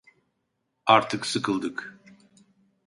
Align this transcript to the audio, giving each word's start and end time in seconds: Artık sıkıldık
Artık 0.85 1.25
sıkıldık 1.25 1.99